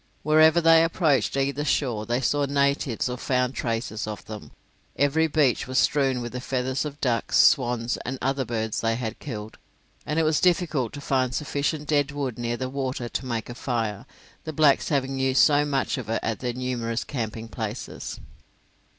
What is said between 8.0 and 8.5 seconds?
other